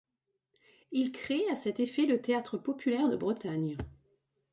Il 0.91 1.11
crée 1.11 1.47
à 1.51 1.55
cet 1.55 1.79
effet 1.79 2.07
le 2.07 2.19
Théâtre 2.19 2.57
populaire 2.57 3.07
de 3.07 3.15
Bretagne. 3.15 3.77